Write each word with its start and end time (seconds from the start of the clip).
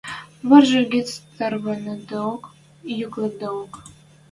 Вӓржӹ 0.49 0.81
гӹц 0.93 1.09
тӓрвӓнӹдеок, 1.37 2.43
юк 3.05 3.13
лыкдеок 3.21 3.73